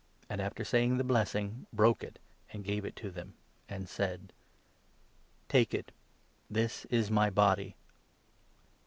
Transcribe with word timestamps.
and, 0.31 0.41
after 0.41 0.63
saying 0.65 0.97
the 0.97 1.03
blessing, 1.03 1.67
broke 1.71 2.03
it, 2.03 2.17
and 2.51 2.63
gave 2.63 2.85
it 2.85 2.95
to 2.95 3.11
them, 3.11 3.35
and 3.69 3.87
said: 3.87 4.33
"Take 5.47 5.75
it; 5.75 5.91
this 6.49 6.85
is 6.85 7.11
my 7.11 7.29
body." 7.29 7.75